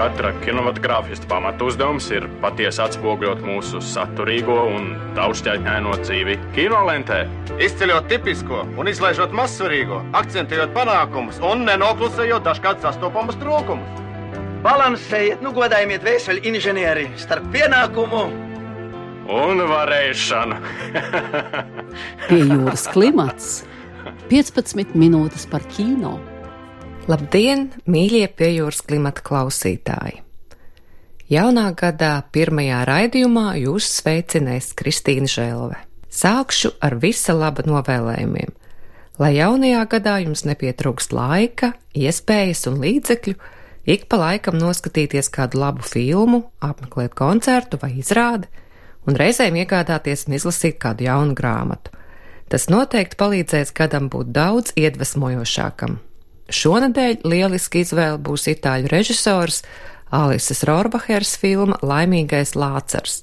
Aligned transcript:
Katra 0.00 0.30
kinematogrāfista 0.40 1.28
pamatu 1.28 1.66
uzdevums 1.68 2.06
ir 2.14 2.24
patiesi 2.40 2.80
atspoguļot 2.80 3.42
mūsu 3.44 3.82
saturīgo 3.84 4.56
un 4.72 4.94
daudzšķaitņaino 5.18 5.92
dzīvi 6.00 6.38
kinolentē. 6.56 7.18
Izceļot 7.60 8.08
tipisko 8.08 8.62
un 8.80 8.88
izlaižot 8.88 9.34
mazsvarīgo, 9.36 10.00
akcentējot 10.16 10.72
panākumus 10.72 11.42
un 11.44 11.66
nenoklusējot 11.68 12.46
dažkārt 12.48 12.80
sastopamus 12.86 13.36
trūkumus. 13.42 14.00
Balansējiet, 14.64 15.44
nu 15.44 15.52
godājiet 15.56 16.04
vēseli 16.04 16.46
inženieri 16.48 17.06
starp 17.20 17.46
pienākumu 17.52 18.24
un 19.30 19.62
varēšanu. 19.68 20.58
Pie 22.28 22.40
jūras 22.40 22.88
klimats 22.92 23.60
15 24.30 24.92
minūtes 24.94 25.42
par 25.50 25.64
kino. 25.74 26.12
Labdien, 27.10 27.64
mīļie 27.90 28.28
piejūras 28.38 28.84
klimata 28.86 29.24
klausītāji! 29.26 30.20
Jaunā 31.34 31.64
gadā 31.74 32.12
pirmajā 32.30 32.84
raidījumā 32.86 33.56
jūs 33.58 33.88
sveicinās 33.96 34.70
Kristīna 34.78 35.26
Žēlve. 35.26 35.82
Sākšu 36.14 36.76
ar 36.78 36.94
visa 37.02 37.34
laba 37.34 37.66
novēlējumiem, 37.66 38.54
lai 39.18 39.34
jaunajā 39.34 39.82
gadā 39.96 40.16
jums 40.22 40.46
nepietrūkst 40.46 41.10
laika, 41.10 41.72
iespējas 41.98 42.68
un 42.70 42.78
līdzekļu, 42.86 43.34
ik 43.90 44.06
pa 44.06 44.24
laikam 44.28 44.62
noskatīties 44.62 45.34
kādu 45.34 45.58
labu 45.64 45.82
filmu, 45.82 46.44
apmeklēt 46.62 47.18
koncertu 47.18 47.82
vai 47.82 47.96
izrādi, 47.98 48.46
un 49.10 49.18
reizēm 49.18 49.58
iegādāties 49.58 50.28
un 50.28 50.38
izlasīt 50.38 50.78
kādu 50.78 51.10
jaunu 51.10 51.34
grāmatu. 51.34 51.98
Tas 52.50 52.66
noteikti 52.66 53.18
palīdzēs 53.20 53.74
gadam 53.78 54.10
būt 54.10 54.32
daudz 54.34 54.74
iedvesmojošākam, 54.74 56.00
Šonadēļ 56.50 57.22
lieliski 57.30 57.84
izvēle 57.84 58.18
būs 58.18 58.48
itāļu 58.50 58.90
režisors 58.90 59.62
Alises 60.10 60.64
Rorbahers 60.66 61.36
filma 61.38 61.78
Laimīgais 61.86 62.56
Lācars. 62.58 63.22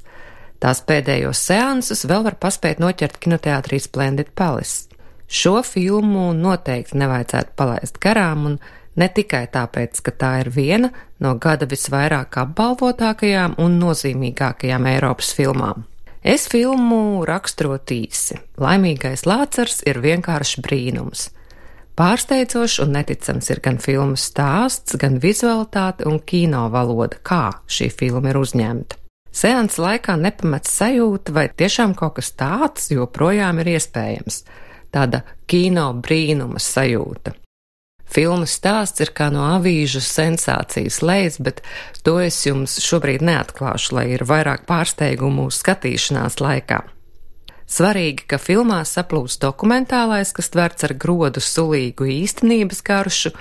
Tās 0.63 0.79
pēdējos 0.87 1.41
seansus 1.49 2.05
vēl 2.07 2.23
var 2.25 2.37
paspēt 2.39 2.79
noķert 2.81 3.19
kinoteātrī 3.21 3.81
Splendid 3.83 4.31
Palace. 4.33 4.87
Šo 5.27 5.59
filmu 5.67 6.31
noteikti 6.33 6.97
nevajadzētu 6.97 7.53
palaist 7.59 7.99
garām, 8.01 8.45
un 8.47 8.55
ne 8.95 9.09
tikai 9.11 9.43
tāpēc, 9.51 9.99
ka 10.07 10.15
tā 10.15 10.31
ir 10.45 10.53
viena 10.55 10.93
no 11.19 11.35
gada 11.35 11.67
visvairāk 11.67 12.39
apbalvotākajām 12.45 13.59
un 13.59 13.77
nozīmīgākajām 13.83 14.87
Eiropas 14.95 15.35
filmām. 15.35 15.83
Es 16.27 16.49
filmu 16.51 17.23
raksturot 17.23 17.87
īsi. 17.95 18.35
Laimīgais 18.59 19.21
Lācars 19.23 19.77
ir 19.87 20.01
vienkārši 20.03 20.59
brīnums. 20.65 21.29
Pārsteidzošs 21.95 22.81
un 22.83 22.91
neticams 22.97 23.47
ir 23.53 23.61
gan 23.63 23.79
filmas 23.79 24.25
stāsts, 24.27 24.97
gan 24.99 25.21
vizualitāte 25.23 26.03
un 26.03 26.19
kino 26.19 26.65
valoda, 26.73 27.15
kā 27.23 27.61
šī 27.71 27.87
filma 27.95 28.33
ir 28.33 28.41
uzņemta. 28.41 28.99
Seansa 29.31 29.85
laikā 29.85 30.17
nepamets 30.19 30.75
sajūta, 30.75 31.31
vai 31.31 31.47
tiešām 31.47 31.95
kaut 31.95 32.17
kas 32.19 32.33
tāds 32.35 32.91
joprojām 32.91 33.63
ir 33.63 33.77
iespējams. 33.77 34.43
Tāda 34.91 35.23
kino 35.47 35.93
brīnuma 35.95 36.59
sajūta. 36.59 37.37
Filmas 38.07 38.55
stāsts 38.55 39.03
ir 39.03 39.11
kā 39.15 39.27
no 39.33 39.43
avīžu 39.57 39.99
sensācijas 40.03 41.01
lejas, 41.03 41.39
bet 41.43 41.61
to 42.07 42.17
es 42.23 42.39
jums 42.47 42.77
šobrīd 42.83 43.25
neatklāšu, 43.27 43.97
lai 43.97 44.05
ir 44.15 44.23
vairāk 44.27 44.63
pārsteigumu 44.69 45.49
skatīšanās 45.51 46.39
laikā. 46.39 46.83
Svarīgi, 47.67 48.23
ka 48.31 48.39
filmā 48.39 48.79
saplūst 48.87 49.41
dokumentālais, 49.43 50.31
kas 50.31 50.47
tverts 50.53 50.87
ar 50.87 50.93
grodu 50.95 51.43
sulīgu 51.43 52.07
īstenības 52.13 52.79
garšu, 52.87 53.33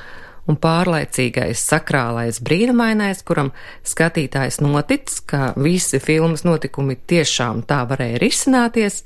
un 0.51 0.59
pārlaicīgais 0.63 1.63
sakrālais 1.63 2.41
brīnumainais, 2.43 3.23
kuram 3.27 3.53
skatītājs 3.87 4.61
notic, 4.63 5.15
ka 5.31 5.53
visi 5.59 6.03
filmas 6.03 6.47
notikumi 6.47 6.99
tiešām 7.07 7.63
tā 7.71 7.85
varēja 7.87 8.23
risināties, 8.23 9.03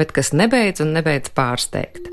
bet 0.00 0.16
kas 0.16 0.32
nebeidz 0.36 0.84
un 0.84 0.96
nebeidz 0.96 1.32
pārsteigt. 1.36 2.08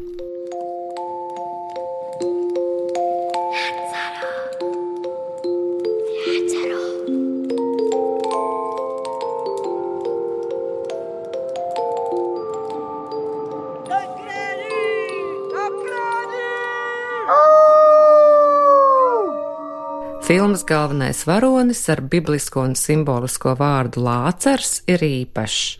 Filmas 20.21 20.63
galvenais 20.63 21.25
varonis 21.25 21.81
ar 21.89 21.99
biblisko 22.05 22.61
un 22.61 22.75
simbolisko 22.77 23.55
vārdu 23.57 24.03
lācars 24.05 24.83
ir 24.87 25.01
īpašs. 25.01 25.79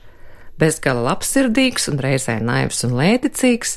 Bezgala 0.59 1.11
labsirdīgs 1.11 1.85
un 1.91 1.99
reizē 2.01 2.39
naivs 2.41 2.81
un 2.87 2.95
lēticīgs, 2.97 3.75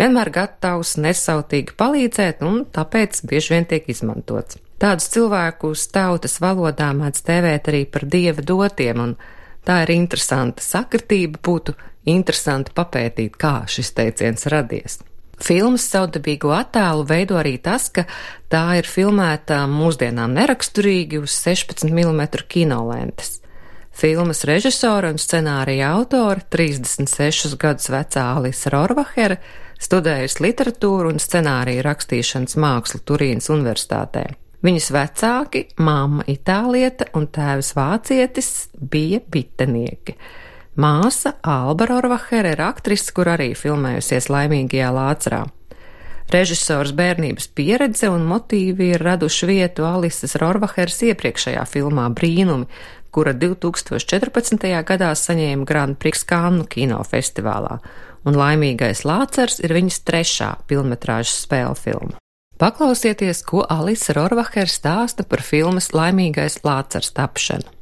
vienmēr 0.00 0.30
gatavs 0.34 0.98
nesautīgi 1.00 1.72
palīdzēt 1.80 2.44
un 2.44 2.60
tāpēc 2.76 3.22
bieži 3.28 3.54
vien 3.54 3.68
tiek 3.70 3.88
izmantots. 3.88 4.60
Tādus 4.82 5.08
cilvēkus 5.14 5.86
tautas 5.94 6.36
valodā 6.44 6.90
mēdz 6.98 7.24
tēvēt 7.28 7.70
arī 7.72 7.84
par 7.88 8.04
dieva 8.04 8.44
dotiem, 8.44 9.00
un 9.00 9.14
tā 9.64 9.80
ir 9.86 9.94
interesanta 9.96 10.64
sakritība, 10.64 11.40
būtu 11.40 11.76
interesanti 12.12 12.76
papētīt, 12.76 13.40
kā 13.40 13.62
šis 13.64 13.94
teiciens 13.96 14.44
radies. 14.52 15.00
Filmas 15.42 15.84
saudabīgo 15.90 16.52
attēlu 16.54 17.06
veido 17.08 17.38
arī 17.40 17.56
tas, 17.58 17.88
ka 17.90 18.04
tā 18.52 18.78
ir 18.78 18.86
filmēta 18.86 19.64
mūsdienām 19.70 20.36
neraksturīgi 20.36 21.22
uz 21.22 21.34
16 21.34 21.90
mm 21.90 22.22
kinolentes. 22.46 23.40
Filmas 23.92 24.44
režisora 24.48 25.10
un 25.12 25.18
scenārija 25.20 25.90
autora, 25.92 26.40
36 26.54 27.58
gadus 27.60 27.90
vecā 27.92 28.28
Alisa 28.38 28.70
Rorvahera, 28.72 29.36
studējusi 29.82 30.46
literatūru 30.46 31.10
un 31.12 31.20
scenāriju 31.20 31.82
rakstīšanas 31.84 32.56
mākslu 32.62 33.02
Turīnas 33.04 33.50
universitātē. 33.52 34.24
Viņas 34.62 34.88
vecāki, 34.94 35.64
mamma 35.82 36.24
itālieta 36.30 37.10
un 37.18 37.26
tēvs 37.34 37.72
vācietis, 37.74 38.52
bija 38.78 39.18
bitenieki. 39.26 40.14
Māsa 40.72 41.34
Alba 41.44 41.84
Rorvahere 41.84 42.54
ir 42.54 42.62
aktrise, 42.64 43.12
kur 43.12 43.28
arī 43.28 43.50
filmējusies 43.52 44.30
laimīgajā 44.32 44.88
lācerā. 44.96 45.42
Režisors 46.32 46.94
bērnības 46.96 47.50
pieredze 47.52 48.08
un 48.08 48.24
motīvi 48.24 48.94
ir 48.94 49.04
raduši 49.04 49.48
vietu 49.50 49.84
Alises 49.84 50.32
Rorvaheras 50.40 51.02
iepriekšējā 51.04 51.66
filmā 51.68 52.06
Brīnumi, 52.16 52.70
kura 53.12 53.34
2014. 53.36 54.64
gadā 54.88 55.10
saņēma 55.12 55.68
Grand 55.68 56.00
Prix 56.00 56.24
Kannu 56.24 56.64
kinofestivālā, 56.64 57.76
un 58.24 58.40
Laimīgais 58.40 59.04
Lācers 59.04 59.60
ir 59.60 59.76
viņas 59.76 60.00
trešā 60.08 60.50
filmetrāžas 60.72 61.44
spēle 61.44 61.76
filma. 61.76 62.16
Paklausieties, 62.56 63.44
ko 63.44 63.66
Alisa 63.68 64.16
Rorvahera 64.16 64.72
stāsta 64.72 65.28
par 65.28 65.44
filmas 65.44 65.92
Laimīgais 65.92 66.62
Lācers 66.64 67.12
tapšanu. 67.12 67.81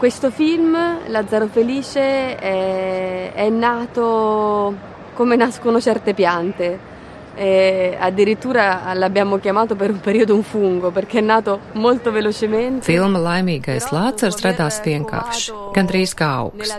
Questo 0.00 0.30
film, 0.30 0.78
Lazzaro 1.08 1.46
Felice, 1.48 2.34
è, 2.34 3.32
è 3.34 3.48
nato 3.50 4.74
come 5.12 5.36
nascono 5.36 5.78
certe 5.78 6.14
piante. 6.14 6.78
E 7.34 7.98
addirittura 8.00 8.94
l'abbiamo 8.94 9.38
chiamato 9.38 9.76
per 9.76 9.90
un 9.90 10.00
periodo 10.00 10.34
un 10.34 10.42
fungo 10.42 10.90
perché 10.90 11.18
è 11.18 11.20
nato 11.20 11.60
molto 11.72 12.10
velocemente. 12.12 12.80
Filma 12.80 13.18
Laimīgais 13.18 13.90
Lācars 13.92 14.40
radās 14.40 14.80
vienkārši, 14.80 15.52
gandrīz 15.76 16.16
kā 16.16 16.30
augs. 16.46 16.72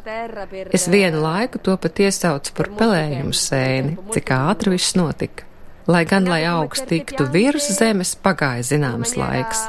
Es 0.74 0.90
vienu 0.90 1.22
laiku 1.22 1.62
to 1.62 1.78
pat 1.78 2.02
iesaucu 2.02 2.58
par 2.58 2.72
pelējumu 2.74 3.38
sēni, 3.38 4.00
cik 4.18 4.34
ātri 4.34 4.74
viss 4.74 4.98
notika. 4.98 5.46
Lai 5.86 6.06
gan, 6.10 6.26
lai 6.26 6.42
augs 6.50 6.82
tiktu 6.90 7.30
virs 7.30 7.70
zemes, 7.78 8.18
pagāja 8.18 8.66
zināms 8.74 9.14
laiks. 9.18 9.62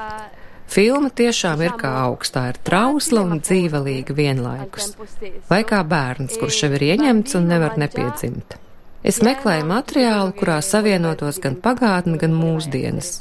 Filma 0.72 1.10
tiešām 1.12 1.60
ir 1.66 1.74
kā 1.80 1.90
augstā, 2.06 2.46
ir 2.52 2.58
trausla 2.64 3.26
un 3.28 3.42
dzīvelīga 3.44 4.14
vienlaikus. 4.16 4.94
Vai 5.50 5.62
kā 5.68 5.82
bērns, 5.84 6.38
kurš 6.40 6.62
jau 6.64 6.70
ir 6.78 6.86
ieņemts 6.92 7.36
un 7.36 7.50
nevar 7.50 7.76
nepiedzimt. 7.80 8.56
Es 9.04 9.18
meklēju 9.26 9.66
materiālu, 9.68 10.32
kurā 10.38 10.60
savienotos 10.64 11.42
gan 11.42 11.58
pagātne, 11.60 12.16
gan 12.22 12.32
mūsdienas. 12.38 13.18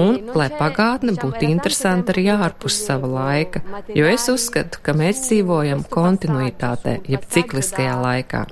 Un, 0.00 0.20
lai 0.38 0.48
pagātne 0.54 1.12
būtu 1.18 1.48
interesanta 1.48 2.14
arī 2.14 2.28
ārpus 2.32 2.78
sava 2.86 3.10
laika, 3.10 3.60
jo 3.92 4.06
es 4.08 4.28
uzskatu, 4.32 4.80
ka 4.84 4.94
mēs 4.96 5.26
dzīvojam 5.26 5.82
kontinuitātē, 5.92 7.00
jeb 7.10 7.26
cikliskajā 7.34 7.96
laikā. 8.00 8.46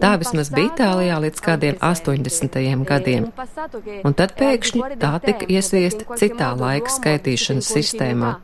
Tā 0.00 0.14
vismaz 0.20 0.50
bija 0.52 0.72
Itālijā 0.72 1.20
līdz 1.22 1.42
kādiem 1.44 1.76
80. 1.78 2.58
gadiem, 2.88 3.28
un 4.04 4.16
tad 4.18 4.34
pēkšņi 4.38 4.98
tā 5.00 5.12
tika 5.24 5.46
iesviesta 5.48 6.18
citā 6.20 6.50
laika 6.58 6.92
skaitīšanas 6.96 7.70
sistēmā. 7.76 8.34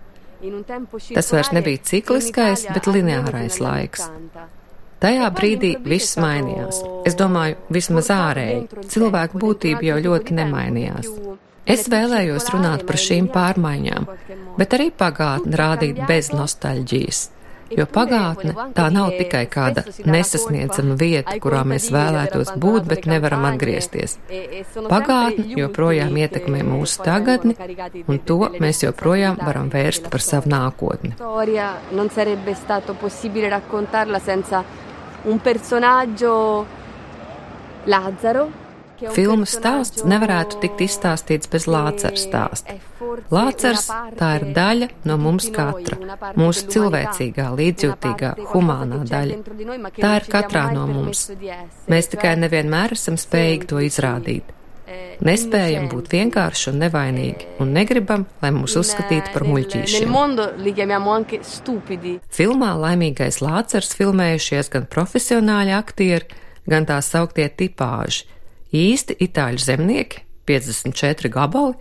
Tas 1.15 1.33
vairs 1.35 1.51
nebija 1.53 1.83
cikliskais, 1.91 2.65
bet 2.73 2.89
lineārais 2.89 3.61
laiks. 3.61 4.07
Tajā 5.01 5.29
brīdī 5.33 5.75
viss 5.81 6.19
mainījās. 6.21 6.83
Es 7.09 7.17
domāju, 7.17 7.57
vismaz 7.73 8.11
ārēji. 8.13 8.85
Cilvēku 8.93 9.41
būtība 9.41 9.87
jau 9.87 9.99
ļoti 10.07 10.37
nemainījās. 10.37 11.09
Es 11.71 11.87
vēlējos 11.93 12.51
runāt 12.55 12.87
par 12.89 12.99
šīm 13.01 13.29
pārmaiņām, 13.33 14.09
bet 14.59 14.77
arī 14.77 14.91
pagātni 14.93 15.57
rādīt 15.61 16.03
bez 16.09 16.33
nostalģijas. 16.37 17.29
Jo 17.71 17.87
pagātne 17.87 18.55
tā 18.75 18.87
nav 18.93 19.13
tikai 19.15 19.45
kāda 19.51 19.85
nesasniedzama 20.07 20.97
vieta, 20.99 21.37
kurā 21.43 21.63
mēs 21.69 21.89
vēlētos 21.95 22.55
būt, 22.61 22.89
bet 22.91 23.07
nevaram 23.11 23.47
atgriezties. 23.53 24.17
Pagātne 24.91 25.47
joprojām 25.61 26.17
ietekmē 26.23 26.65
mūsu 26.67 27.05
tagadni, 27.07 27.57
un 28.07 28.21
to 28.27 28.41
mēs 28.59 28.85
joprojām 28.87 29.39
varam 29.41 29.71
vērst 29.73 30.11
par 30.11 30.25
savu 30.25 30.51
nākotni. 30.51 31.15
Un 35.31 35.39
personaggio 35.45 36.35
Lázaro 37.87 38.49
Filmas 39.15 39.55
stāsts 39.57 40.05
nevarētu 40.05 40.61
tikt 40.61 40.85
izstāstīts 40.85 41.49
bez 41.51 41.67
Lācara 41.71 42.19
stāsta. 42.21 42.77
Lācars 43.33 43.87
tā 44.19 44.31
ir 44.39 44.47
daļa 44.57 44.89
no 45.09 45.17
mums 45.21 45.49
katra, 45.55 45.97
mūsu 46.39 46.69
cilvēcīgā, 46.75 47.49
līdzjūtīgā, 47.57 48.33
humānā 48.53 49.03
daļa. 49.09 49.41
Tā 49.97 50.15
ir 50.21 50.31
katrā 50.31 50.69
no 50.75 50.87
mums. 50.91 51.29
Mēs 51.91 52.11
tikai 52.13 52.37
nevienmēr 52.45 52.97
esam 52.99 53.17
spējīgi 53.21 53.71
to 53.73 53.85
izrādīt. 53.87 54.57
Nespējam 55.25 55.87
būt 55.93 56.09
vienkārši 56.11 56.71
un 56.73 56.81
nevainīgi, 56.83 57.47
un 57.63 57.75
negribam, 57.77 58.25
lai 58.43 58.51
mūs 58.57 58.75
uzskatītu 58.81 59.35
par 59.35 59.45
muļķīšiem. 59.47 60.09
Filmā 62.41 62.71
Laimīgais 62.81 63.39
Lācars 63.45 63.95
filmējušies 64.01 64.73
gan 64.73 64.89
profesionāļi 64.91 65.77
aktieri, 65.77 66.41
gan 66.67 66.89
tā 66.89 66.99
sauktie 67.05 67.47
tipāži 67.53 68.40
īsti 68.73 69.17
itāļu 69.27 69.63
zemnieki, 69.63 70.25
54 70.49 71.31
gabali, 71.33 71.75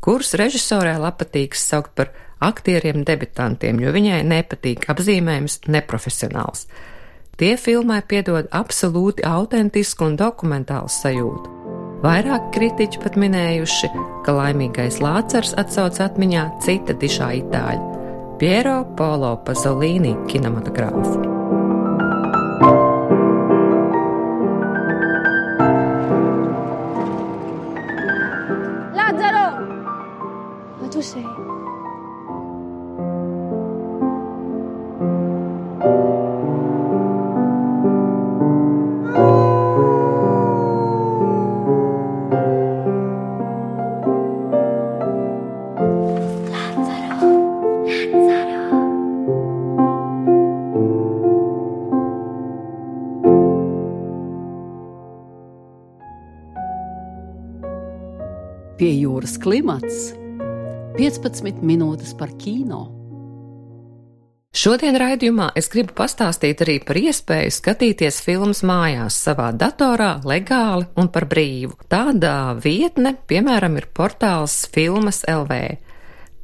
kurus 0.00 0.34
režisorē 0.38 0.96
patīk 1.18 1.54
saukt 1.54 1.94
par 1.94 2.12
aktieriem 2.40 3.04
debitantiem, 3.04 3.80
jo 3.80 3.92
viņai 3.94 4.22
nepatīk 4.26 4.86
apzīmējums 4.92 5.66
neprofesionāls. 5.68 6.66
Tie 7.36 7.56
filmai 7.60 8.00
piedod 8.08 8.48
absolūti 8.50 9.24
autentisku 9.28 10.06
un 10.08 10.16
dokumentālu 10.16 10.88
sajūtu. 10.88 11.52
Vairāk 12.04 12.50
kritiķi 12.54 13.00
pat 13.02 13.16
minējuši, 13.20 13.90
ka 14.24 14.34
laimīgais 14.36 15.00
Lācars 15.04 15.54
atsauc 15.60 16.00
atmiņā 16.04 16.44
cita 16.64 16.96
dišā 16.96 17.30
itāļa- 17.42 17.94
Piero 18.40 18.84
Polo 18.96 19.36
Pazolīni 19.44 20.14
kinematogrāfu. 20.28 21.45
Jūras 59.16 59.38
klimats 59.40 60.10
15 60.98 61.62
minūtes 61.64 62.12
par 62.18 62.34
kino. 62.36 62.90
Šodien 64.56 64.96
raidījumā 64.96 65.50
es 65.56 65.70
gribu 65.72 65.94
pastāstīt 65.96 66.60
arī 66.64 66.74
par 66.84 66.96
iespēju 67.00 67.54
skatīties 67.56 68.20
filmas 68.24 68.60
mājās 68.64 69.16
savā 69.24 69.50
datorā 69.56 70.18
legāli 70.24 70.88
un 71.00 71.08
par 71.12 71.26
brīvu. 71.28 71.78
Tāda 71.88 72.56
vietne, 72.60 73.14
piemēram, 73.28 73.76
ir 73.80 73.88
portāls 73.96 74.66
Filmas 74.72 75.22
LV. 75.28 75.60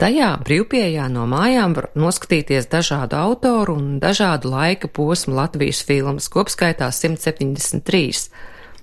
Tajā 0.00 0.30
brīvpieejā 0.44 1.10
no 1.12 1.26
mājām 1.28 1.76
var 1.76 1.90
noskatīties 1.92 2.68
dažādu 2.72 3.20
autoru 3.20 3.76
un 3.76 3.98
dažādu 4.00 4.52
laika 4.52 4.88
posmu 4.88 5.36
Latvijas 5.36 5.84
filmas, 5.84 6.28
kopskaitā 6.32 6.88
173. 6.88 8.32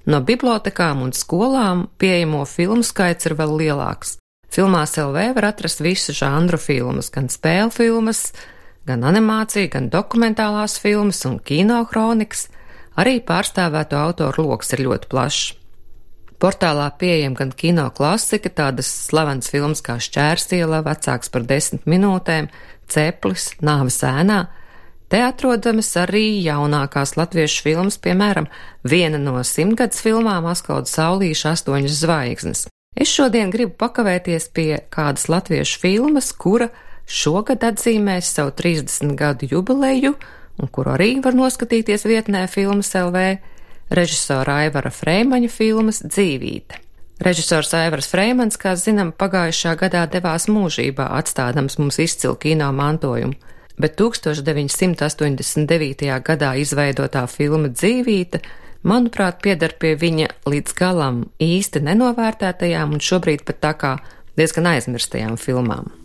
No 0.09 0.23
bibliotekām 0.25 1.03
un 1.05 1.11
skolām 1.13 1.83
pieejamo 2.01 2.41
filmu 2.49 2.81
skaits 2.81 3.27
ir 3.29 3.35
vēl 3.37 3.51
lielāks. 3.59 4.15
Filmās 4.49 4.95
LV 4.97 5.35
var 5.35 5.51
atrast 5.51 5.83
visu 5.85 6.15
žanru 6.17 6.57
filmas, 6.57 7.11
gan 7.13 7.27
spēļu 7.29 7.69
filmas, 7.75 8.23
gan 8.89 9.05
animāciju, 9.05 9.69
gan 9.69 9.91
dokumentālās 9.93 10.79
filmas 10.81 11.21
un 11.29 11.37
kino 11.45 11.83
kronikas. 11.85 12.47
Arī 12.97 13.19
pārstāvēto 13.21 13.99
autoru 14.01 14.47
lokus 14.47 14.73
ir 14.73 14.81
ļoti 14.87 15.11
plašs. 15.11 15.53
Portālā 16.41 16.87
pieejama 16.97 17.43
gan 17.43 17.53
kino 17.53 17.85
klasika, 17.93 18.49
tādas 18.49 18.89
slavenas 19.05 19.51
filmas 19.51 19.83
kā 19.85 19.99
Šķērsiela, 20.01 20.81
vecāks 20.87 21.29
par 21.29 21.45
desmit 21.45 21.85
minūtēm, 21.85 22.49
Ceplis, 22.89 23.51
Nāves 23.61 24.01
ēnā. 24.07 24.47
Te 25.09 25.23
atrodamas 25.25 25.89
arī 25.97 26.37
jaunākās 26.45 27.15
latviešu 27.17 27.63
filmas, 27.65 27.97
piemēram, 27.97 28.45
viena 28.85 29.17
no 29.17 29.39
simtgadus 29.41 30.03
filmām 30.05 30.45
Askauda 30.51 30.85
Saulīša 30.85 31.55
astoņas 31.55 31.95
zvaigznes. 32.03 32.67
Es 32.93 33.09
šodien 33.09 33.49
gribu 33.49 33.73
pakavēties 33.81 34.49
pie 34.53 34.83
kādas 34.93 35.25
latviešu 35.31 35.81
filmas, 35.81 36.29
kura 36.33 36.69
šogad 37.09 37.65
atzīmēs 37.71 38.29
savu 38.35 38.53
30 38.61 39.17
gadu 39.17 39.49
jubileju, 39.49 40.13
un 40.61 40.69
kuru 40.69 40.93
arī 40.93 41.15
var 41.25 41.37
noskatīties 41.37 42.05
vietnē 42.05 42.45
filmas 42.51 42.93
LV, 42.93 43.25
režisora 43.89 44.61
Aivara 44.65 44.93
Freimaņa 44.93 45.49
filmas 45.49 46.03
Dzīvīte. 46.05 46.83
Režisors 47.19 47.73
Aivars 47.75 48.07
Freimans, 48.07 48.61
kā 48.61 48.77
zinām, 48.79 49.09
pagājušā 49.11 49.73
gadā 49.79 50.05
devās 50.07 50.45
mūžībā, 50.47 51.09
atstādams 51.17 51.81
mums 51.81 51.97
izcilu 51.99 52.37
kino 52.39 52.69
mantojumu, 52.77 53.48
bet 53.79 53.95
1989. 53.99 56.09
gadā 56.25 56.55
izveidotā 56.59 57.23
filma 57.31 57.69
Dzīvīte 57.71 58.41
manuprāt, 58.83 59.39
pieder 59.43 59.73
pie 59.79 59.95
viņa 59.99 60.27
līdz 60.49 60.75
galam 60.77 61.23
īsti 61.43 61.79
nenovērtētajām 61.87 62.95
un 62.95 63.01
šobrīd 63.03 63.41
pat 63.47 63.57
tā 63.63 63.73
kā 63.79 63.91
diezgan 64.39 64.65
aizmirstajām 64.75 65.35
filmām. 65.39 65.98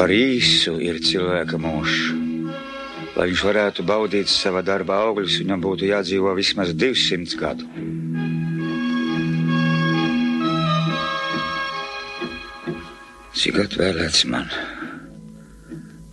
Par 0.00 0.08
īsu 0.08 0.78
ir 0.80 0.96
cilvēka 1.04 1.60
mūžs, 1.60 2.00
Lai 3.20 3.26
viņš 3.28 3.40
varētu 3.44 3.84
baudīt 3.84 4.30
sava 4.32 4.62
darba 4.64 5.00
augļus, 5.04 5.40
viņam 5.42 5.60
būtu 5.60 5.88
jādzīvo 5.90 6.30
vismaz 6.38 6.70
200 6.72 7.36
gadu. 7.40 7.66
Cik 13.40 13.60
atvēlēts 13.66 14.24
man, 14.30 14.48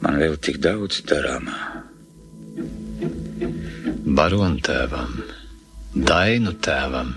man 0.04 0.20
vēl 0.20 0.36
tik 0.44 0.60
daudz 0.64 1.00
darāmā. 1.08 1.56
Baronu 4.20 4.60
tēvam, 4.68 5.16
Dainu 5.96 6.58
tēvam, 6.60 7.16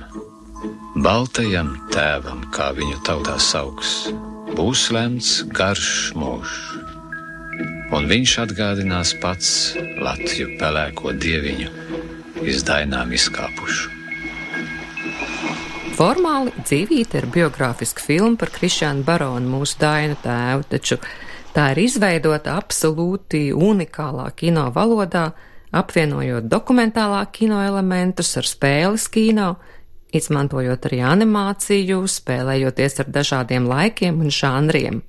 Baltajam 1.03 1.75
tēvam, 1.91 2.47
kā 2.55 2.71
viņu 2.79 3.03
tautā 3.07 3.41
sauks, 3.43 4.11
būs 4.61 4.91
lemts 4.93 5.29
garš 5.57 6.13
mūžs. 6.21 6.57
Un 7.97 8.09
viņš 8.11 8.33
atgādinās 8.43 9.15
pats 9.23 9.73
Latviju 10.05 10.59
pelēko 10.61 11.15
dieviņu, 11.17 11.71
izdainām 12.45 13.15
izkāpušu. 13.17 13.89
Formāli 15.97 16.53
dzīvīte 16.61 17.23
ir 17.23 17.29
biogrāfiska 17.33 18.05
filma 18.05 18.37
par 18.41 18.53
Krišānu 18.53 19.05
Baronu, 19.05 19.49
mūsu 19.57 19.81
dainu 19.81 20.19
tēvu, 20.21 20.69
taču 20.75 21.01
tā 21.57 21.71
ir 21.73 21.83
izveidota 21.87 22.59
absolūti 22.61 23.47
unikālā 23.57 24.29
kino 24.37 24.69
valodā, 24.77 25.31
apvienojot 25.73 26.49
dokumentālā 26.53 27.25
kino 27.33 27.65
elementus 27.65 28.37
ar 28.37 28.49
spēles 28.49 29.09
kino, 29.13 29.55
izmantojot 30.17 30.91
arī 30.91 31.03
animāciju, 31.07 32.03
spēlējoties 32.11 33.01
ar 33.05 33.15
dažādiem 33.21 33.69
laikiem 33.71 34.21
un 34.25 34.35
žanriem 34.35 35.03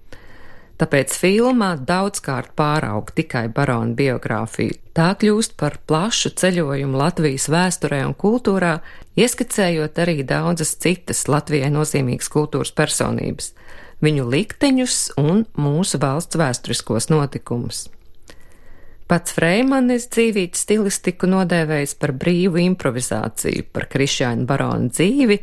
tāpēc 0.81 1.13
filmā 1.13 1.75
daudzkārt 1.85 2.55
pāraug 2.57 3.11
tikai 3.13 3.45
barona 3.53 3.93
biogrāfiju. 3.97 4.79
Tā 4.97 5.11
kļūst 5.19 5.55
par 5.59 5.77
plašu 5.87 6.33
ceļojumu 6.41 6.97
Latvijas 6.99 7.47
vēsturē 7.51 8.01
un 8.07 8.15
kultūrā, 8.17 8.79
ieskicējot 9.19 10.01
arī 10.03 10.21
daudzas 10.27 10.73
citas 10.81 11.27
Latvijai 11.31 11.71
nozīmīgas 11.73 12.31
kultūras 12.33 12.73
personības, 12.75 13.53
viņu 14.03 14.27
likteņus 14.33 14.99
un 15.21 15.45
mūsu 15.55 16.01
valsts 16.01 16.39
vēsturiskos 16.41 17.11
notikumus. 17.13 17.85
Pats 19.11 19.33
Freimanis 19.35 20.05
dzīvības 20.07 20.61
stilistiku 20.63 21.27
nodēvējis 21.27 21.97
par 21.99 22.13
brīvu 22.15 22.61
improvizāciju, 22.63 23.65
par 23.75 23.89
Krišāņu 23.91 24.45
baronu 24.47 24.87
dzīvi, 24.87 25.35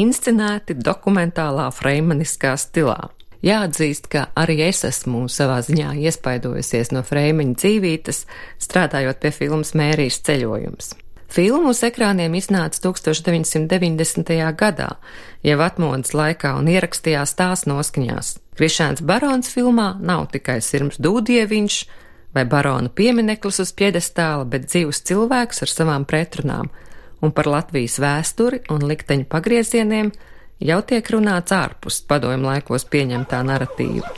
inscenēti 0.00 0.78
dokumentālā 0.80 1.66
freimaniskā 1.76 2.54
stilā. 2.56 3.10
Jāatzīst, 3.44 4.08
ka 4.08 4.30
arī 4.40 4.62
es 4.70 4.80
esmu 4.88 5.26
savā 5.28 5.58
ziņā 5.66 5.92
iespaidojusies 6.06 6.94
no 6.96 7.02
Freimeņa 7.04 7.60
dzīvītes, 7.60 8.24
strādājot 8.64 9.20
pie 9.20 9.36
filmas 9.42 9.74
Mērijas 9.76 10.22
ceļojums. 10.24 10.94
Filmu 11.32 11.74
uz 11.74 11.82
ekrāniem 11.84 12.32
iznāca 12.40 12.80
1990. 12.86 14.32
gadā, 14.56 14.94
jau 15.44 15.58
atmodas 15.60 16.16
laikā 16.16 16.54
un 16.56 16.72
ierakstījās 16.72 17.36
tās 17.36 17.68
noskaņās. 17.68 18.38
Krišāns 18.56 19.04
Barons 19.04 19.52
filmā 19.52 19.98
nav 20.00 20.30
tikai 20.32 20.62
sirms 20.64 20.96
dūdieviņš 20.96 21.78
vai 22.34 22.44
barona 22.48 22.88
piemineklis 22.88 23.60
uz 23.62 23.72
piedestāla, 23.76 24.44
bet 24.48 24.68
dzīvs 24.70 25.02
cilvēks 25.08 25.64
ar 25.64 25.72
savām 25.72 26.06
pretrunām, 26.08 26.70
un 27.22 27.32
par 27.32 27.48
Latvijas 27.50 27.98
vēsturi 28.02 28.64
un 28.72 28.86
likteņu 28.88 29.28
pagriezieniem 29.30 30.12
jau 30.62 30.78
tiek 30.86 31.10
runāts 31.14 31.54
ārpus 31.54 32.02
padomju 32.08 32.48
laikos 32.48 32.86
pieņemtā 32.90 33.42
narratīva. 33.46 34.14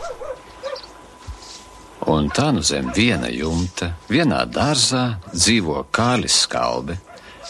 Un 2.13 2.29
tā 2.29 2.51
nu 2.53 2.61
zem 2.61 2.91
viena 2.93 3.31
jumta, 3.33 3.95
vienā 4.13 4.43
dārzā 4.45 5.05
dzīvo 5.33 5.87
Kālis 5.95 6.43
Skalbe, 6.45 6.99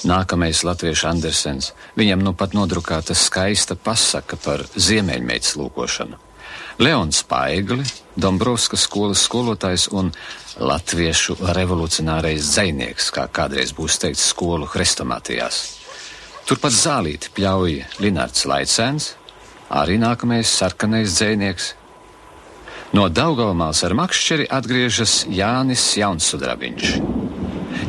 nākamais 0.07 0.63
latviešu 0.67 1.09
Andersens. 1.11 1.73
Viņam 1.99 2.23
nu 2.23 2.35
pat 2.39 2.55
nodrukāta 2.55 3.17
skaista 3.19 3.75
pasaka 3.75 4.39
par 4.45 4.63
ziemeļmeitas 4.77 5.57
lūkošanu. 5.59 6.24
Leons 6.79 7.23
Paigli, 7.23 7.85
Dombrovskas 8.19 8.83
skolas 8.89 9.21
skolotājs 9.23 9.87
un 9.95 10.09
latviešu 10.59 11.37
revolucionārais 11.55 12.49
dzinieks, 12.51 13.13
kā 13.15 13.29
kādreiz 13.31 13.71
būs 13.77 14.01
teikts 14.03 14.25
skolu 14.33 14.67
hrestomātijās. 14.73 15.61
Turpat 16.45 16.75
zālīti 16.75 17.31
pļauja 17.37 17.87
Linārds 18.03 18.43
Laicēns, 18.51 19.13
arī 19.71 20.01
nākamais 20.03 20.51
sarkanais 20.51 21.15
dzēnieks. 21.15 21.71
No 22.95 23.07
Daugalmāls 23.09 23.81
ar 23.87 23.95
makšķeri 23.95 24.51
atgriežas 24.51 25.25
Jānis 25.31 25.87
Jaunsudrabiņš. 25.99 26.95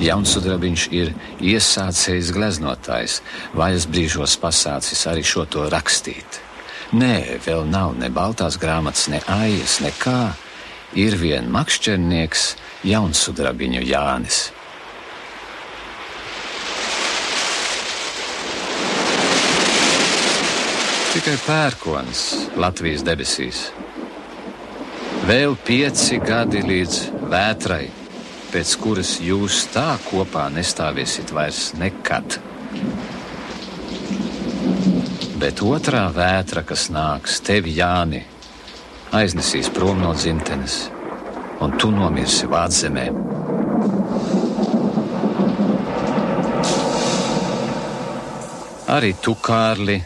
Jaunsudrabiņš 0.05 0.89
ir 0.93 1.13
iesācējis 1.41 2.33
gleznotājs, 2.37 3.21
vaļas 3.57 3.89
brīžos 3.89 4.37
pasācis 4.41 5.07
arī 5.09 5.25
šo 5.25 5.49
to 5.49 5.69
rakstīt. 5.73 6.41
Nē, 6.93 7.39
vēl 7.45 7.65
nav 7.65 7.95
ne 7.97 8.11
baltās 8.13 8.59
grāmatas, 8.61 9.07
ne 9.09 9.23
aijas, 9.25 9.79
nekā. 9.81 10.35
Ir 10.95 11.17
vien 11.17 11.49
makšķernieks 11.51 12.51
Jaunsudrabiņu 12.85 13.81
Jānis. 13.89 14.45
tikai 21.15 21.37
pērkons 21.45 22.21
Latvijas 22.59 23.01
debesīs. 23.07 23.59
Vēl 25.25 25.55
pieci 25.63 26.19
gadi 26.19 26.59
līdz 26.61 26.97
vētrai, 27.31 27.85
pēc 28.51 28.73
kuras 28.83 29.15
jūs 29.23 29.63
tā 29.73 29.95
kopā 30.09 30.49
nestāvēsiet 30.53 31.31
vairs 31.33 31.69
nekad. 31.79 32.35
Bet 35.35 35.59
otrā 35.59 36.05
vētra, 36.15 36.61
kas 36.63 36.87
nāks, 36.95 37.41
tevi 37.43 37.73
Jāni, 37.75 38.21
aiznesīs 39.11 39.67
prom 39.75 39.99
no 39.99 40.13
dzimtenes, 40.15 40.77
un 41.59 41.75
tu 41.75 41.89
nomirsi 41.91 42.47
vādzemē. 42.47 43.05
Arī 48.95 49.11
tu, 49.19 49.35
Kārli, 49.35 49.99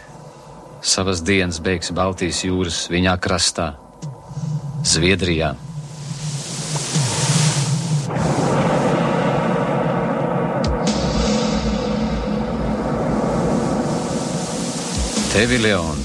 savas 0.82 1.22
dienas 1.22 1.62
beigs 1.62 1.94
Baltijas 1.94 2.42
jūras 2.50 2.88
viņā 2.90 3.18
krastā, 3.22 3.76
Zviedrijā. 4.82 5.54
Tevi, 15.40 15.56
Leon, 15.64 16.00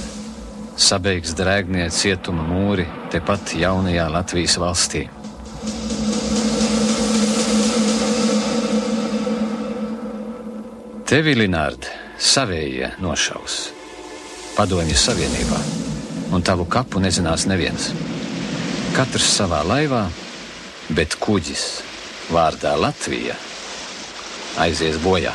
sabeigs 0.79 1.33
drēgnie 1.35 1.89
cietuma 1.91 2.45
mūri 2.47 2.85
tepat 3.11 3.57
jaunajā 3.59 4.05
Latvijas 4.15 4.53
valstī. 4.63 5.01
Tevi, 11.11 11.35
Linārd, 11.35 11.89
savējie 12.15 12.93
nošaus. 13.03 13.57
Padomju 14.55 14.95
Savienībā, 15.03 15.59
un 16.31 16.47
tavu 16.47 16.69
kapu 16.71 17.03
nezinās 17.03 17.49
neviens. 17.51 17.89
Katrs 18.95 19.33
savā 19.41 19.65
laivā, 19.67 20.05
bet 20.95 21.19
kuģis 21.19 21.67
vārdā 22.31 22.77
Latvija 22.79 23.35
aizies 24.63 25.03
bojā. 25.03 25.35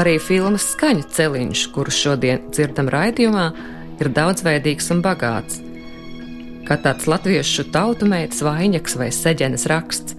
Arī 0.00 0.14
filmas 0.22 0.64
skaņu 0.72 1.02
celiņš, 1.12 1.66
kuru 1.74 1.92
šodien 1.92 2.46
dzirdam 2.54 2.88
raidījumā, 2.88 3.50
ir 4.00 4.08
daudzveidīgs 4.16 4.88
un 4.94 5.02
bagāts. 5.04 5.60
kā 6.64 6.76
tāds 6.78 7.08
latviešu 7.10 7.64
tautumētas 7.74 8.44
vainaks 8.46 8.94
vai 8.96 9.08
seģenes 9.10 9.66
raksts. 9.66 10.14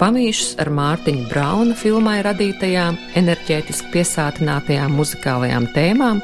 Pamīšus 0.00 0.56
ar 0.58 0.68
Mārtiņu 0.74 1.28
Brauna 1.30 1.76
filmai 1.78 2.16
radītajām, 2.26 2.98
enerģētiski 3.20 3.92
piesātinātajām 3.92 4.96
muzikālajām 4.98 5.68
tēmām, 5.76 6.18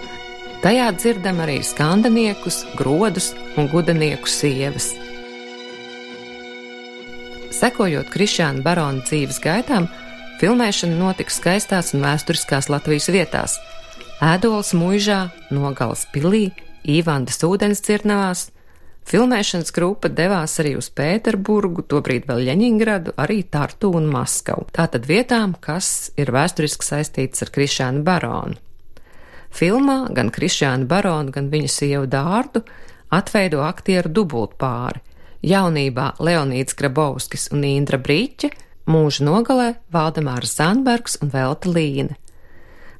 tajā 0.64 0.88
dzirdam 0.98 1.38
arī 1.44 1.60
skandaniekus, 1.62 2.64
grodus 2.74 3.30
un 3.56 3.70
gudanieku 3.70 4.26
sievas. 4.26 4.90
Sekojot 7.54 8.10
Krišāna 8.10 8.66
Barona 8.66 9.06
dzīves 9.06 9.38
gaitām, 9.46 9.86
filmēšana 10.38 10.94
notika 10.98 11.34
skaistās 11.34 11.94
un 11.96 12.04
vēsturiskās 12.06 12.68
Latvijas 12.70 13.08
vietās- 13.10 13.56
Ēdols 14.32 14.74
mūžā, 14.74 15.30
Nogals 15.50 16.06
pilī, 16.14 16.52
Īvandas 16.86 17.42
ūdens 17.42 17.82
cirnavās, 17.82 18.50
Filmēšanas 19.08 19.72
grupa 19.72 20.10
devās 20.12 20.58
arī 20.60 20.74
uz 20.76 20.90
Pēterburgu, 20.92 21.80
tobrīd 21.88 22.26
vēl 22.28 22.42
Ļeņingradu, 22.44 23.14
arī 23.16 23.38
Tartu 23.48 23.94
un 23.96 24.04
Maskavu. 24.12 24.66
Tātad 24.68 25.06
vietām, 25.08 25.54
kas 25.58 26.10
ir 26.20 26.28
vēsturiski 26.28 26.84
saistītas 26.84 27.42
ar 27.42 27.48
Krišānu 27.54 28.02
baronu. 28.04 28.58
Filmā 29.48 30.12
gan 30.12 30.28
Krišānu 30.28 30.84
baronu, 30.86 31.32
gan 31.32 31.48
viņa 31.48 31.70
sievu 31.72 32.04
dārdu 32.06 32.62
atveido 33.08 33.64
aktieru 33.64 34.12
dubultpāri. 34.12 35.00
Jaunībā 35.40 36.18
Leonīds 36.20 36.76
Grabovskis 36.76 37.48
un 37.56 37.64
Indra 37.64 37.96
Brīķe, 37.96 38.52
mūža 38.88 39.26
nogalē 39.28 39.68
Valdemārs 39.92 40.56
Zandbergs 40.58 41.18
un 41.22 41.32
Velta 41.32 41.70
Līne. 41.70 42.16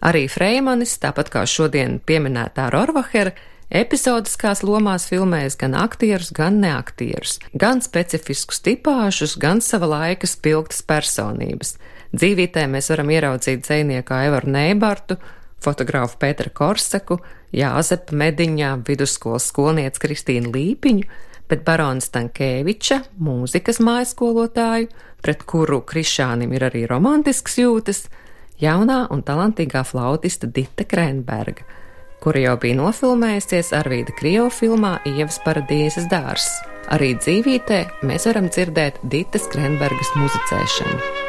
Arī 0.04 0.28
Freimanis, 0.30 0.94
tāpat 1.02 1.32
kā 1.32 1.42
šodien 1.48 1.98
pieminētā 2.06 2.68
Rorvahera, 2.70 3.32
Epizodiskās 3.68 4.62
lomās 4.64 5.04
filmēs 5.10 5.58
gan 5.60 5.74
aktierus, 5.76 6.30
gan 6.32 6.56
neaktierus, 6.62 7.34
gan 7.52 7.82
specifiskus 7.84 8.62
tipāžus, 8.64 9.34
gan 9.36 9.60
sava 9.60 9.90
laika 9.90 10.28
spilgtas 10.30 10.80
personības. 10.88 11.74
Dzīvītē 12.16 12.64
mēs 12.72 12.88
varam 12.88 13.12
ieraudzīt 13.12 13.66
dzinieku 13.66 14.14
Aivaru 14.16 14.54
Neibartu, 14.54 15.18
fotografu 15.60 16.16
Pēteru 16.22 16.54
Korsaku, 16.56 17.18
Jāzepa 17.52 18.16
Mediņā, 18.16 18.72
vidusskolas 18.88 19.50
skolnieci 19.52 20.00
Kristīnu 20.00 20.54
Līpiņu, 20.54 21.04
bet 21.48 21.64
barona 21.66 22.04
Stankēviča, 22.04 23.00
mūzikas 23.24 23.80
mājskolotāju, 23.84 24.90
pret 25.24 25.42
kuru 25.48 25.80
Krišānim 25.88 26.52
ir 26.54 26.68
arī 26.68 26.84
romantisks 26.90 27.58
jūtas, 27.60 28.06
jaunā 28.60 29.06
un 29.14 29.24
talantīgā 29.26 29.82
flautista 29.88 30.46
Dita 30.46 30.86
Krenberga 30.88 31.66
kura 32.22 32.42
jau 32.42 32.56
bija 32.60 32.78
nofilmējusies 32.78 33.72
Arvīda 33.78 34.14
Krievu 34.18 34.50
filmā 34.52 34.96
Ievas 35.08 35.38
paradīzes 35.44 36.08
dārs. 36.10 36.50
Arī 36.94 37.14
dzīvītē 37.20 37.80
mēs 38.08 38.28
varam 38.30 38.50
dzirdēt 38.50 39.00
Ditas 39.12 39.48
Krenbergas 39.52 40.14
muzicēšanu. 40.18 41.27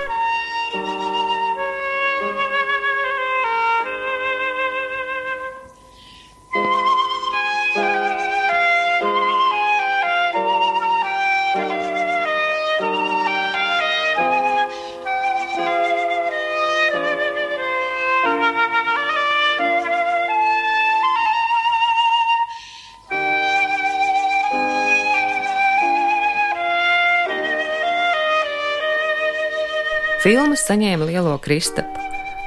Filmas 30.20 30.66
saņēma 30.68 31.06
lielo 31.08 31.38
kristapu. 31.40 32.02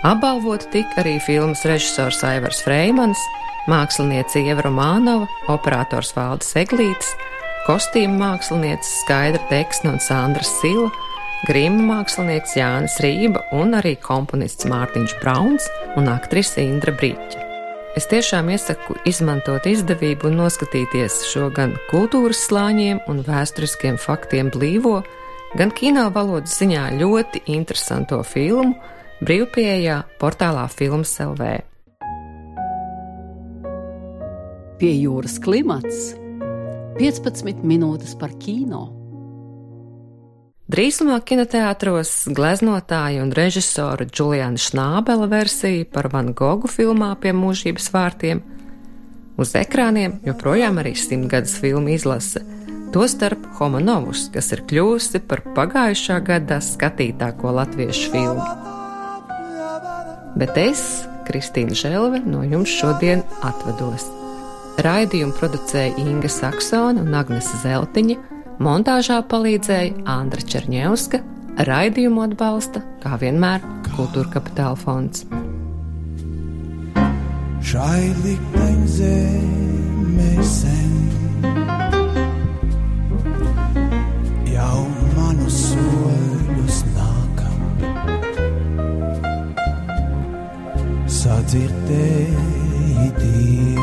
Apbalvot 0.04 0.66
tika 0.74 1.00
arī 1.00 1.14
filmas 1.24 1.62
režisors 1.64 2.18
Aivars 2.28 2.58
Freimans, 2.66 3.20
māksliniece 3.70 4.42
Ieva 4.42 4.66
Romanova, 4.66 5.24
operators 5.48 6.10
Valdis 6.12 6.52
Eglītis, 6.60 7.14
kostīmu 7.64 8.18
mākslinieces 8.20 8.90
Skaidra 9.06 9.40
Teksna 9.48 9.94
un 9.94 10.02
Sandra 10.04 10.44
Sila, 10.44 10.90
grīma 11.48 11.86
mākslinieks 11.94 12.58
Jānis 12.58 12.98
Rība 13.00 13.40
un 13.56 13.72
arī 13.78 13.94
komponists 14.04 14.68
Mārtiņš 14.68 15.16
Brauns 15.22 15.70
un 15.96 16.12
aktrise 16.12 16.60
Indra 16.60 16.92
Brīķa. 16.92 17.48
Es 17.96 18.04
tiešām 18.12 18.52
iesaku 18.52 18.98
izmantot 19.08 19.64
izdevību 19.68 20.28
un 20.28 20.42
noskatīties 20.42 21.22
šo 21.32 21.48
gan 21.56 21.72
kultūras 21.88 22.44
slāņiem 22.50 23.00
un 23.08 23.24
vēsturiskiem 23.24 23.96
faktiem 24.00 24.52
blīvo, 24.52 25.00
gan 25.58 25.72
kino 25.76 26.06
valodas 26.14 26.54
ziņā 26.60 26.86
ļoti 27.00 27.44
interesanto 27.52 28.22
filmu 28.24 28.72
brīvpieejā 29.22 29.98
portālā 30.20 30.64
Filmas 30.72 31.12
LV. 31.20 31.50
Pie 34.80 34.92
jūras 34.96 35.36
klimats 35.42 36.14
15 36.98 37.62
minūtes 37.68 38.16
par 38.18 38.32
kino. 38.40 38.88
Drīzumā 40.72 41.18
kinoteātros 41.28 42.10
gleznotāja 42.32 43.20
un 43.20 43.32
režisora 43.36 44.06
Juliana 44.08 44.56
Šnābela 44.56 45.28
versija 45.28 45.84
par 45.84 46.08
Van 46.14 46.32
Gogu 46.32 46.70
filmā 46.70 47.12
pie 47.20 47.34
mūžības 47.36 47.90
vārtiem. 47.92 48.40
Uz 49.36 49.52
ekrāniem 49.58 50.16
joprojām 50.24 50.80
arī 50.80 50.94
simtgadus 50.96 51.58
filmu 51.60 51.92
izlase 51.92 52.40
Tostarp 52.92 53.41
Homanovus, 53.58 54.28
kas 54.34 54.52
ir 54.54 54.60
kļuvusi 54.68 55.22
par 55.28 55.40
pagājušā 55.56 56.18
gada 56.26 56.58
skatītāko 56.64 57.52
latviešu 57.58 58.06
filmu. 58.14 58.44
Bet 60.38 60.56
es, 60.56 60.82
Kristīna 61.28 61.76
Želve, 61.76 62.22
no 62.24 62.42
jums 62.46 62.72
šodien 62.72 63.22
atvados. 63.44 64.08
Raidījumu 64.82 65.36
producēja 65.36 65.92
Inga 66.00 66.30
Saksona 66.32 67.04
un 67.04 67.14
Agnese 67.14 67.56
Zeltiņa, 67.60 68.16
montāžā 68.62 69.20
palīdzēja 69.28 70.06
Andra 70.08 70.40
Černievska, 70.40 71.20
raidījumu 71.68 72.24
atbalsta, 72.24 72.80
kā 73.04 73.20
vienmēr, 73.20 73.60
Kultūra 73.92 74.32
Kapitāla 74.38 74.78
fonds. 74.80 75.26
Šai 77.62 78.10
likteņzemē 78.24 80.32
sen 80.48 81.11
dirte 91.52 92.32
idea 93.06 93.81